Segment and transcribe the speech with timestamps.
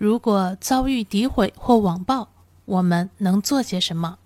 [0.00, 2.26] 如果遭遇诋毁或网暴，
[2.64, 4.16] 我们能做些什么？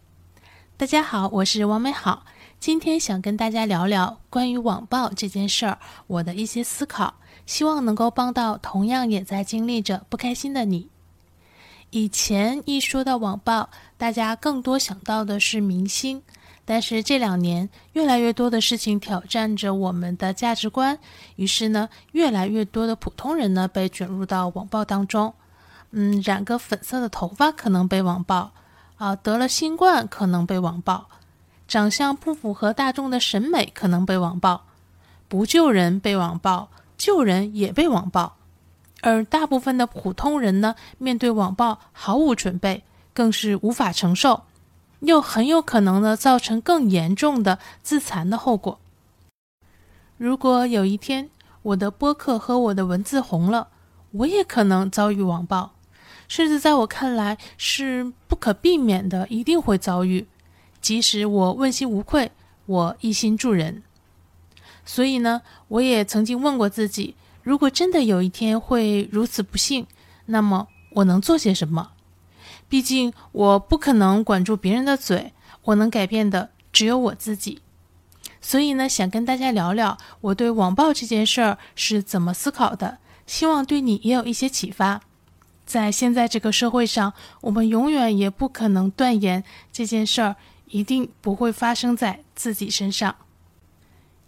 [0.76, 2.24] 大家好，我是王美好，
[2.60, 7.14] 今天想跟大家聊聊关于网暴这件事儿，我的一些思考，
[7.44, 10.86] 希望能够帮到同样也在经历着不开心的你。
[11.90, 13.68] 以前一说到网暴，
[13.98, 16.22] 大家更多想到的是明星。
[16.64, 20.96] 但是这两年，越来越多的事情挑战着我们的价值观，
[21.34, 25.34] 于是呢，越来越多的普通人呢被卷入到网暴当中。
[25.96, 28.50] 嗯，染个粉色的头发可能被网暴，
[28.96, 31.06] 啊，得了新冠可能被网暴，
[31.68, 34.64] 长相不符合大众的审美可能被网暴，
[35.28, 38.36] 不救人被网暴，救人也被网暴。
[39.02, 44.42] 而大部分的普通人呢，面对网暴毫无准备，更是无法承受。
[45.00, 48.80] 又很有可能呢，造成更严重的自残的后果。
[50.16, 51.30] 如果有一天
[51.62, 53.68] 我的播客和我的文字红了，
[54.12, 55.72] 我也可能遭遇网暴，
[56.28, 60.26] 甚至在我看来是不可避免的，一定会遭遇。
[60.80, 62.30] 即使我问心无愧，
[62.66, 63.82] 我一心助人。
[64.84, 69.86] 所以呢，我也曾经问过自己：如果真的有一天会如此不幸，
[70.26, 71.92] 那么我能做些什么？
[72.68, 77.60] 毕竟我不可能管住别人的嘴，我能改变的只有我自己。
[78.40, 85.00] 所以呢，想跟大家聊聊我对网暴这件事儿是怎么思考的，希望对你也有一些启发。
[85.66, 93.16] 在现在这个社会上，我们永远也不可能断言这件事儿一定不会发生在自己身上。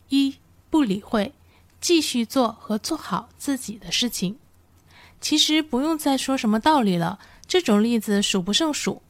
[0.09, 0.37] 一
[0.71, 1.33] 不理会，
[1.81, 4.37] 继续做和做好自己的事情。
[5.21, 7.19] 其实不用再说什么道理了。
[7.47, 9.03] 这种例子数不胜数。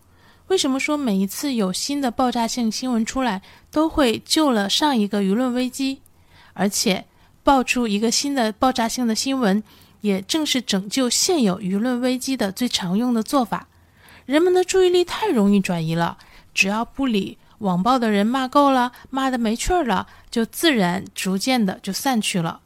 [0.48, 6.00] 为什么说每一次有新的爆炸性新闻出来，都会救了上一个舆论危机？
[6.52, 7.04] 而且
[7.42, 9.62] 爆出一个新的爆炸性的新闻，
[10.06, 13.66] 也正是拯救现有舆论危机的最常用的做法。
[14.24, 16.16] 人们的注意力太容易转移了，
[16.54, 22.60] 只要不理网暴的人骂够了，骂的没趣儿了，就自然逐渐的就散去了。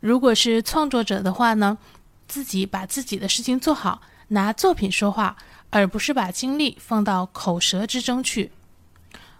[0.00, 1.76] 如果是创作者的话呢，
[2.26, 4.00] 自己把自己的事情做好。
[4.28, 5.36] 拿作品说话，
[5.70, 8.50] 而不是把精力放到口舌之争去。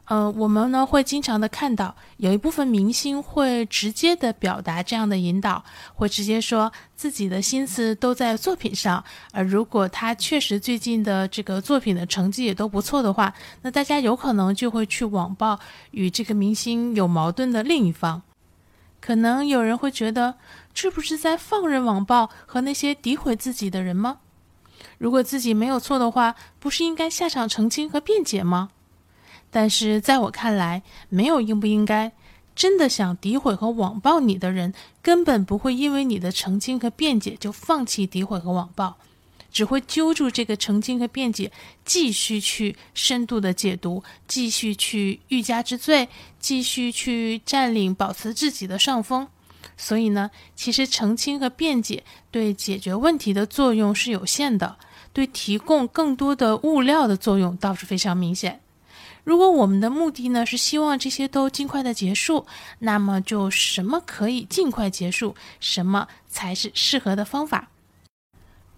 [0.06, 9.02] 呃，我们呢会经常的看到，有一部分明星会直接的表达这样的引导，会直接说自己的心思都在作品上。
[9.32, 15.58] 而如果他确实最近的这个作品的成绩也都不错的话，那大家有可能就会去网暴
[15.90, 18.22] 与这个明星有矛盾的另一方。
[19.00, 20.36] 可能有人会觉得，
[20.72, 24.18] 这不是在放任网暴和那些诋毁自己的人吗？
[24.98, 28.70] 如果自己没有错的话，不是应该下场澄清和辩解吗？
[29.50, 32.12] 但是在我看来，没有应不应该。
[32.54, 38.96] 真的想诋毁和网暴你的人，根本不会因为你的澄清和辩解就放弃诋毁和网暴，
[39.52, 41.52] 只会揪住这个澄清和辩解，
[41.84, 46.08] 继续去深度的解读，继续去欲加之罪，
[46.40, 49.28] 继续去占领、保持自己的上风。
[49.76, 54.78] 所以呢，其实澄清和辩解对解决问题的作用是有限的，
[55.12, 58.62] 对提供更多的物料的作用倒是非常明显。
[59.26, 62.46] 如果我们的目的呢是希望这些都尽快的结束，
[62.78, 67.68] 那么就什么可以尽快结束，什么才是适合的方法。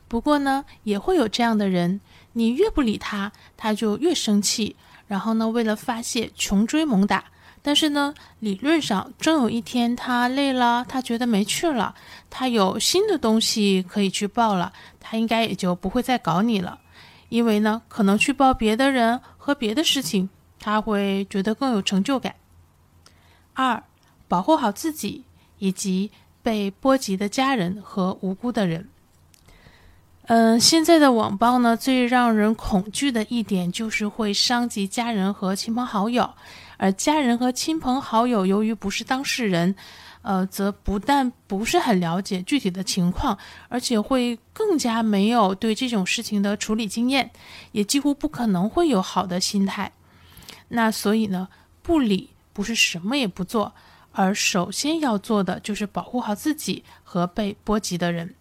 [0.09, 2.01] 不过呢，也会有这样的人，
[2.33, 4.75] 你越不理他，他就越生气，
[5.07, 7.27] 然后呢，为了发泄，穷追猛打。
[7.61, 11.95] 但是呢，理论上，终有一天他累了，他觉得没趣了，
[12.31, 16.79] 他有新的东西可以去报了，他应该也就不会再搞你了，
[17.29, 22.35] 因为呢，可能去报别的人和别的事情，他会觉得更有成就感。
[23.55, 23.83] 二，
[24.29, 25.25] 保护好自己
[25.59, 26.11] 以及
[26.43, 28.89] 被波及的家人和无辜的人。
[30.31, 36.35] 嗯，现在的网暴呢，最让人恐惧的一点就是会伤及家人和亲朋好友。
[36.77, 39.75] 而家人和亲朋好友由于不是当事人，
[40.23, 43.37] 呃，则不但不是很了解具体的情况，
[43.69, 47.31] 而且会更加没有对这种事情的处理经验，
[47.73, 49.91] 也几乎不可能会有好的心态。
[50.69, 51.49] 那所以呢，
[51.83, 53.75] 不理不是什么也不做，
[54.13, 58.35] 而首先要做的就是保护好自己和被波及的人。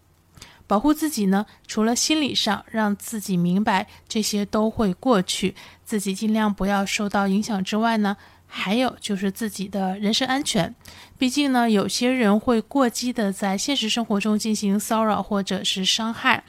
[0.66, 10.76] 保护自己呢，除了心理上让自己明白这些都会过去，自己尽量不要受到影响之外呢，还有就是自己的人身安全。
[11.18, 16.44] 毕竟呢，有些人会过激的在现实生活中进行骚扰或者是伤害。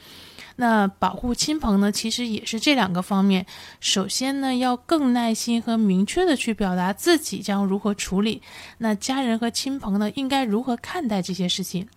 [0.61, 3.45] 那保护亲朋呢，其实也是这两个方面。
[3.79, 8.41] 首先呢，要更耐心和明确的去表达自己将如何处理。
[8.79, 11.87] 那家人和亲朋呢，应该如何看待这些事情？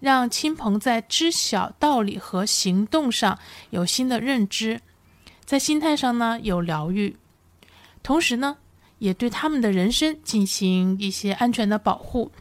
[0.00, 3.38] 让亲朋在知晓道理和行动上
[3.70, 4.80] 有新的认知，
[5.44, 7.14] 在心态上呢有疗愈，
[8.02, 8.56] 同时呢
[8.98, 12.32] 也对他们的人生进行一些安全的保护。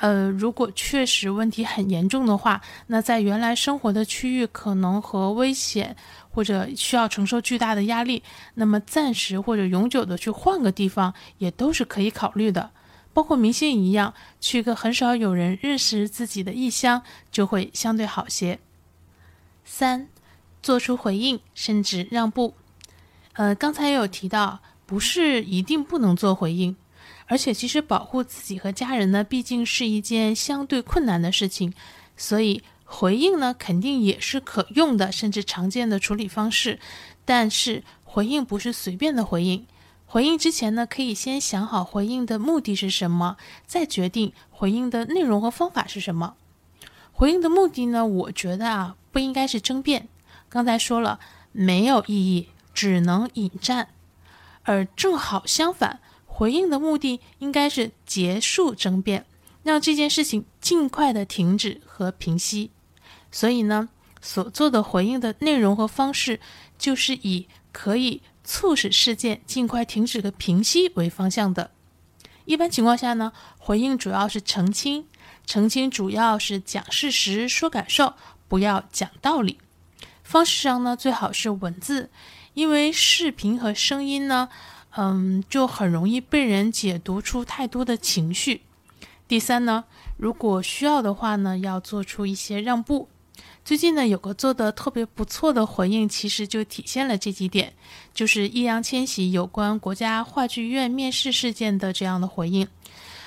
[0.00, 5.94] 呃，如果确实问题很严重的话，那在原来生活的区域可能和危险，
[6.30, 8.22] 或者需要承受巨大的压力，
[8.54, 12.70] 那么暂时或者永久的去换个地方，也都是可以考虑的。
[13.12, 18.58] 包括明星一样，去个很少有人认识自己的异乡，就会相对好些。
[19.64, 20.08] 三，
[20.62, 22.54] 做出回应，甚至让步。
[23.34, 26.74] 呃，刚才也有提到，不是一定不能做回应。
[27.30, 31.72] 而且，其实保护自己和家人呢，毕竟是一件相对困难的事情，
[32.16, 36.80] 所以回应呢，肯定也是可用的，甚至常见的处理方式。
[37.24, 39.64] 但是，回应不是随便的回应。
[40.06, 46.34] 回应之前呢，可以先想好回应的目的是什么，再决定回应的内容和方法是什么。
[47.12, 50.08] 回应的目的呢，我觉得啊，不应该是争辩。
[50.48, 51.20] 刚才说了，
[51.52, 53.90] 没有意义，只能引战。
[54.64, 56.00] 而正好相反。
[56.40, 59.26] 回应的目的应该是结束争辩，
[59.62, 62.70] 让这件事情尽快的停止和平息。
[63.30, 63.90] 所以呢，
[64.22, 66.40] 所做的回应的内容和方式，
[66.78, 71.72] 就是以可以促使事件尽快停止和平息为方向的。
[72.46, 75.06] 一般情况下呢，回应主要是澄清，
[75.44, 78.14] 澄清主要是讲事实、说感受，
[78.48, 79.58] 不要讲道理。
[80.24, 82.08] 方式上呢，最好是文字，
[82.54, 84.48] 因为视频和声音呢。
[84.96, 88.62] 嗯，就很容易被人解读出太多的情绪。
[89.28, 89.84] 第三呢，
[90.16, 93.08] 如果需要的话呢，要做出一些让步。
[93.64, 97.72] 最近呢，有个做的特别不错的回应，其实就体现了这几点，
[98.12, 102.66] 就是易烊千玺有关国家话剧院面试事件的这样的回应。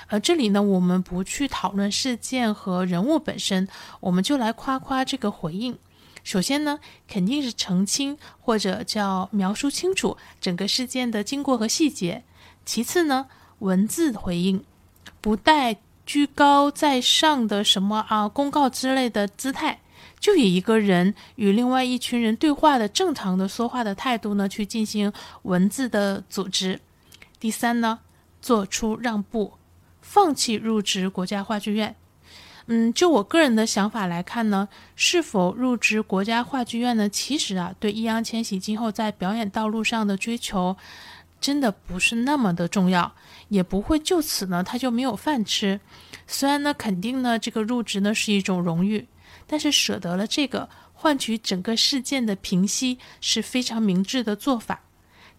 [0.08, 3.66] 呃，这里呢，我们不去讨论事件和人物本身，
[4.00, 5.78] 我们就来夸夸这个回应。
[6.24, 12.24] 首先呢，肯定是澄清或者叫描述清楚整个事件的经过和细节。
[12.64, 13.26] 其次呢，
[13.58, 14.64] 文字回应
[15.20, 15.76] 不带
[16.06, 19.80] 居高在上的什么啊公告之类的姿态，
[20.18, 25.12] 就以一个人与另外一群人对话的正常的说话的态度呢去进行
[25.42, 26.80] 文字的组织。
[27.38, 28.00] 第三呢，
[28.40, 29.52] 做出让步，
[30.00, 31.94] 放弃入职国家话剧院。
[32.66, 37.06] 嗯，就我个人的想法来看呢，是否入职国家话剧院呢？
[37.08, 40.74] 其实啊，对易烊千玺今后在表演道路上的追求，
[41.40, 43.14] 真的不是那么的重要，
[43.48, 45.78] 也不会就此呢他就没有饭吃。
[46.26, 49.06] 虽然呢，肯定呢这个入职呢是一种荣誉，
[49.46, 54.80] 但是舍得了这个，换取整个事件的平息，是非常明智的做法。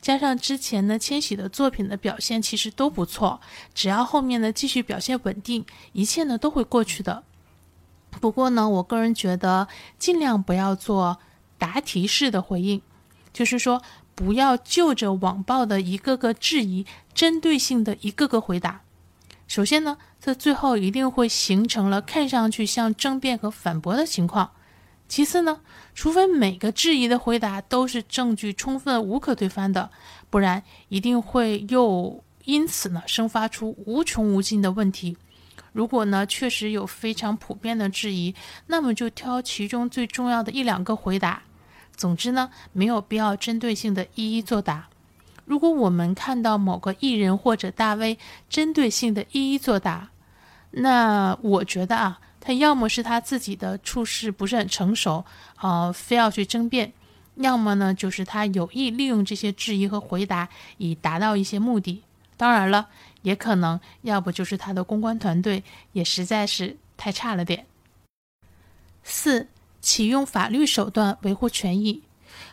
[0.05, 3.41] 加上之前呢，千玺的作品的表现其实都不错，
[3.73, 7.23] 只要后面呢继续表现稳定，一切呢都会过去的。
[8.11, 9.67] 不过呢，我个人觉得
[9.97, 11.17] 尽量不要做
[11.57, 12.83] 答题式的回应，
[13.33, 13.81] 就是说
[14.13, 16.85] 不要就着网暴的一个个质疑，
[17.15, 18.81] 针对性的一个个回答。
[19.47, 24.51] 首先呢，这最后一定会形成了看上去像争辩和反驳的情况。
[25.07, 25.61] 其次呢，
[25.93, 29.91] 除非每个质疑的回答都是证据充分、无可推翻的，
[30.31, 35.15] 不然一定会又因此呢生发出无穷无尽的问题。
[35.73, 38.33] 如果呢确实有非常普遍的质疑，
[38.65, 41.43] 那么就挑其中最重要的一两个回答。
[41.95, 44.87] 总之呢，没有必要针对性的一一作答。
[45.45, 48.17] 如果我们看到某个艺人或者大 V
[48.49, 50.09] 针对性的一一作答，
[50.71, 52.19] 那我觉得啊。
[52.45, 55.25] 他要么是他自己的处事不是很成熟，
[55.59, 56.87] 呃，非要去争辩；
[57.37, 60.47] 要么呢，就是他有意利用这些质疑和回答，
[60.77, 62.03] 以达到一些目的。
[62.37, 62.87] 当然了，
[63.23, 67.65] 也可能要不就是他的公关团队也实在是太差了点。
[69.03, 69.47] 四，
[69.81, 72.03] 启用法律手段维护权益。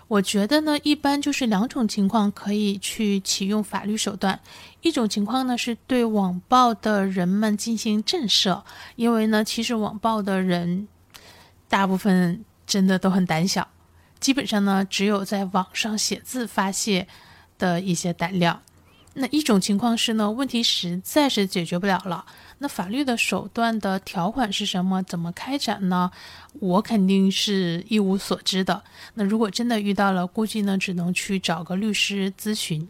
[0.08, 4.38] 我觉得呢，一般就是两种情况可以去启用法律手段。
[4.80, 8.62] 一种情况呢，是对网暴的人们进行震慑，
[8.96, 10.88] 因为呢，其实网暴的人
[11.68, 13.68] 大部分真的都很胆小，
[14.18, 17.06] 基本上呢，只有在网上写字发泄
[17.58, 18.60] 的一些胆量。
[19.14, 22.24] 那一种情况是呢，问题实在是解决不了了。
[22.58, 25.02] 那法律的手段的条款是什么？
[25.02, 26.10] 怎么开展呢？
[26.60, 28.82] 我肯定是一无所知的。
[29.14, 32.88] 那如果真的遇到了，估计呢，只能去找个律师咨询。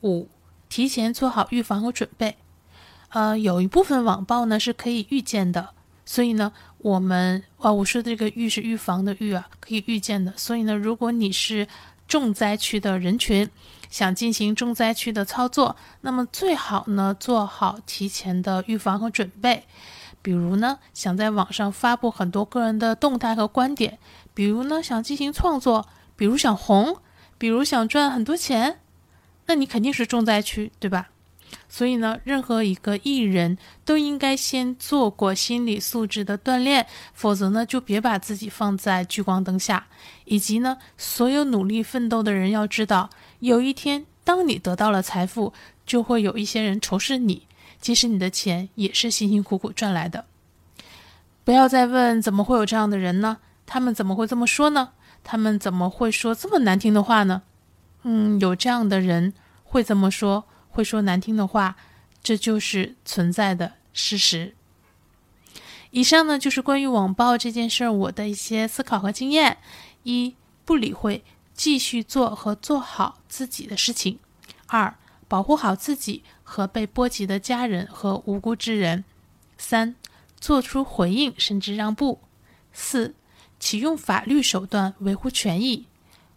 [0.00, 0.28] 五，
[0.70, 2.36] 提前做好预防和准备。
[3.10, 5.70] 呃，有一部分网暴呢是可以预见的，
[6.06, 10.32] 所以呢，我们啊，我说的这个预是预防的预啊，可以预见的。
[10.36, 11.68] 所以呢，如果你是
[12.08, 13.50] 重灾区的人群。
[13.94, 19.62] 想进行重灾区的操作，那么最好呢做好提前的预防和准备，
[20.20, 23.92] 比如呢，想在网上发布很多个人的动态和观点；
[24.34, 25.86] 比如呢，想进行创作；
[26.16, 26.94] 比如想红；
[27.38, 28.80] 比如想赚很多钱，
[29.46, 31.10] 那你肯定是重灾区，对吧？
[31.68, 39.86] 所以呢，任何一个艺人都应该先做过心理素质的锻炼，否则呢，就别把自己放在聚光灯下。
[40.24, 43.10] 以及呢，所有努力奋斗的人要知道，
[43.46, 45.52] 有一天当你得到了财富，
[45.84, 47.46] 就会有一些人仇视你，
[47.80, 50.24] 即使你的钱也是辛辛苦苦赚来的。
[51.44, 53.38] 不要再问怎么会有这样的人呢？
[53.66, 54.92] 他们怎么会这么说呢？
[55.22, 57.42] 他们怎么会说这么难听的话呢？
[58.02, 59.34] 嗯，有这样的人
[59.64, 60.44] 会这么说。
[60.70, 61.76] 会说难听的话，
[62.20, 64.54] 这就是存在的事实。
[65.92, 69.58] 以上呢就是关于网暴这件事儿我的一些思考和经验：
[70.02, 70.34] 一、
[70.64, 71.22] 不理会，
[71.54, 74.18] 继续做和做好自己的事情；
[74.66, 74.96] 二、
[75.28, 79.04] 保护好自己和被波及的家人和无辜之人；
[79.56, 79.94] 三、
[80.38, 82.18] 做出回应甚至让步；
[82.72, 83.14] 四、
[83.58, 85.86] 启用法律手段维护权益；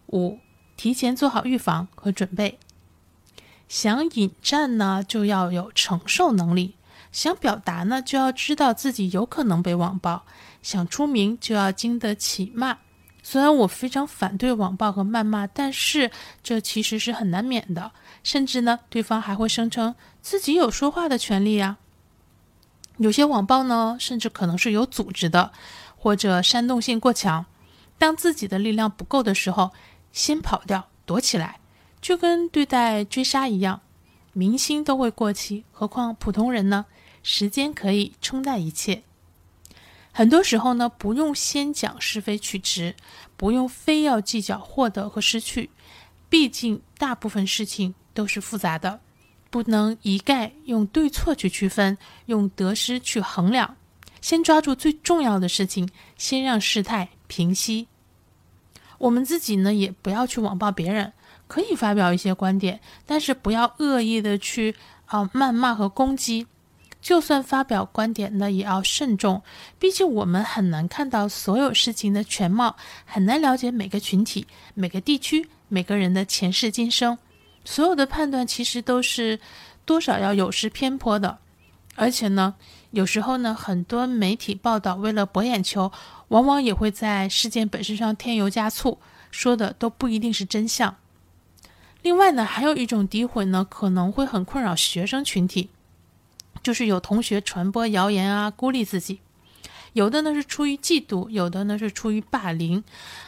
[0.08, 0.40] 五、
[0.78, 2.60] 提前做好预防和准备。
[3.68, 6.76] 想引战呢，就要有承受能力；
[7.12, 10.22] 想表达呢，就要知道自己有可能被网暴；
[10.62, 12.78] 想出名，就要经得起骂。
[13.30, 16.10] 虽然我非常反对网暴和谩骂，但是
[16.42, 17.92] 这其实是很难免的。
[18.24, 21.76] 甚至呢，对方还会声称自己有说话的权利呀。
[23.00, 25.52] 有些网暴呢，甚至可能是有组织的，
[25.98, 27.46] 或者煽动性过强。
[27.98, 29.74] 当自己的力量不够的时候，
[30.14, 31.60] 先跑掉，躲起来。
[32.00, 33.82] 就跟对待追杀一样，
[34.32, 36.86] 明星都会过期，何况普通人呢？
[37.22, 39.04] 时间可以冲淡一切。
[40.18, 42.96] 很多时候呢，不用先讲是非曲直，
[43.36, 45.70] 不用非要计较获得和失去。
[46.28, 49.00] 毕竟大部分事情都是复杂的，
[49.52, 53.78] 不能一概用对错去区分，用得失去衡量。
[54.20, 57.88] 先抓住最重要的事情，先让事态平息。
[58.98, 61.14] 我们自己呢，也不要去网暴别人。
[61.48, 66.48] 可以发表一些观点，但是不要恶意的去啊谩骂和攻击。
[67.02, 69.42] 就算发表观点呢，也要慎重。
[69.80, 72.76] 毕竟我们很难看到所有事情的全貌，
[73.06, 77.18] 很难了解每个群体、每个地区、每个人的前世今生。
[77.64, 79.40] 所有的判断其实都是
[79.86, 81.38] 多少要有失偏颇的。
[81.96, 82.56] 而且呢，
[82.92, 85.92] 有时候呢，很多媒体报道为了博眼球，
[86.28, 89.00] 往往也会在事件本身上添油加醋，
[89.32, 90.96] 说的都不一定是真相。
[92.04, 95.70] 另外呢，还有一种诋毁呢，可能会很困扰学生群体，
[96.64, 99.20] 就是有同学传播谣言啊，孤立自己。
[99.94, 102.84] 有的呢是出于嫉妒，有的呢是出于霸凌。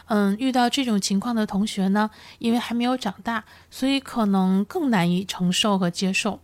[0.06, 6.40] 嗯，遇到这种情况的同学呢，因为还没有长大，所以可能更难以承受和接受。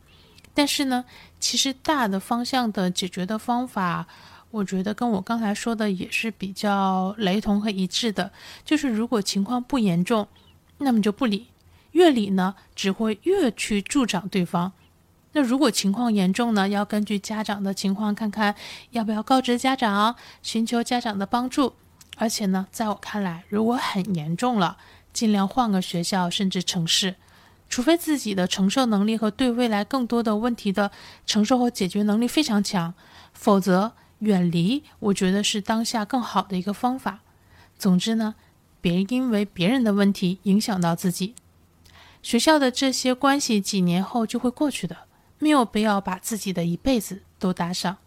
[0.53, 1.05] 但是呢，
[1.39, 4.07] 其实大的方向的解决的方法，
[4.49, 8.31] 我觉得跟我刚才说的也是比较雷同和一致的。
[8.63, 10.27] 就是如果情况不严重，
[10.79, 11.47] 那么就不理。
[11.91, 14.71] 越理呢，只会越去助长对方。
[15.37, 18.55] 那如果情况严重呢，要根据家长的情况，看看
[18.91, 21.73] 要不要告知家长，寻求家长的帮助。
[22.15, 24.77] 而且呢，在我看来，如果很严重了，
[25.11, 27.15] 尽量换个学校，甚至城市。
[27.67, 30.91] 除非自己的承受能力和对未来更多的问题的
[31.25, 32.93] 承受和解决能力非常强，
[33.33, 37.19] 否则远离，我觉得是当下更好的一个方法。
[37.77, 38.35] 总之呢，
[38.79, 41.35] 别因为别人的问题影响到自己。
[42.23, 44.99] 学校的这些关系几年后就会过去的，
[45.39, 47.97] 没有必要把自己的一辈子都搭上。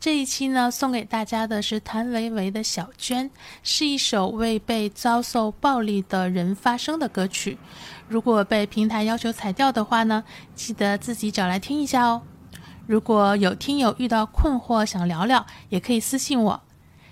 [0.00, 3.28] 这一期呢，送给大家的是谭维维的《小娟》，
[3.64, 7.58] 是一首为被遭受暴力的人发声的歌曲。
[8.06, 10.22] 如果被平台要求裁掉的话呢，
[10.54, 12.22] 记得自己找来听一下哦。
[12.86, 16.62] 如果有听友遇到困惑想聊聊，也可以私信我。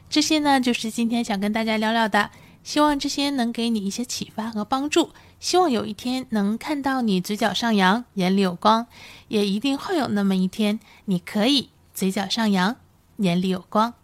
[0.09, 2.31] 这些呢，就是今天想跟大家聊聊的，
[2.63, 5.11] 希望这些能给你一些启发和帮助。
[5.39, 8.87] 希望有一天能看到你嘴角上扬，眼里有光，
[9.29, 12.77] 也一定会有那么一天，你可以嘴角上扬，
[13.19, 13.95] 眼里有光。